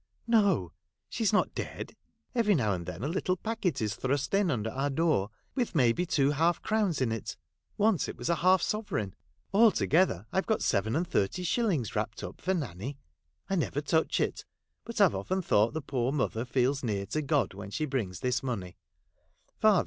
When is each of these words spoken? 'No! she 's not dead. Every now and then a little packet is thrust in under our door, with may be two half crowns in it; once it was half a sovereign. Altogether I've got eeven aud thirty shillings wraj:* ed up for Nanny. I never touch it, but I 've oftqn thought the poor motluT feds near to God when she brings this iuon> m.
'No! 0.27 0.71
she 1.09 1.23
's 1.23 1.31
not 1.31 1.53
dead. 1.53 1.95
Every 2.33 2.55
now 2.55 2.73
and 2.73 2.87
then 2.87 3.03
a 3.03 3.07
little 3.07 3.37
packet 3.37 3.79
is 3.83 3.93
thrust 3.93 4.33
in 4.33 4.49
under 4.49 4.71
our 4.71 4.89
door, 4.89 5.29
with 5.53 5.75
may 5.75 5.91
be 5.93 6.07
two 6.07 6.31
half 6.31 6.59
crowns 6.63 7.01
in 7.01 7.11
it; 7.11 7.37
once 7.77 8.07
it 8.07 8.17
was 8.17 8.27
half 8.29 8.61
a 8.61 8.63
sovereign. 8.63 9.13
Altogether 9.53 10.25
I've 10.33 10.47
got 10.47 10.61
eeven 10.73 10.95
aud 10.95 11.05
thirty 11.07 11.43
shillings 11.43 11.91
wraj:* 11.95 12.07
ed 12.23 12.27
up 12.27 12.41
for 12.41 12.55
Nanny. 12.55 12.97
I 13.47 13.55
never 13.55 13.79
touch 13.79 14.19
it, 14.19 14.43
but 14.85 14.99
I 14.99 15.07
've 15.07 15.11
oftqn 15.13 15.43
thought 15.45 15.75
the 15.75 15.81
poor 15.83 16.11
motluT 16.11 16.47
feds 16.47 16.83
near 16.83 17.05
to 17.05 17.21
God 17.21 17.53
when 17.53 17.69
she 17.69 17.85
brings 17.85 18.21
this 18.21 18.41
iuon> 18.41 18.73
m. 19.63 19.79